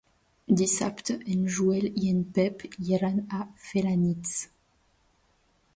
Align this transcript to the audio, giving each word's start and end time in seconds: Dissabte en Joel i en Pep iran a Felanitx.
Dissabte 0.61 1.13
en 1.33 1.43
Joel 1.57 1.85
i 2.05 2.09
en 2.13 2.23
Pep 2.39 2.65
iran 2.99 3.21
a 3.43 3.47
Felanitx. 3.69 4.37